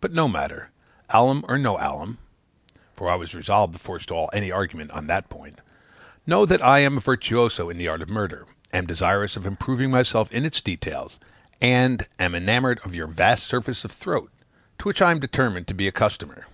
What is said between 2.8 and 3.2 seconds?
(for I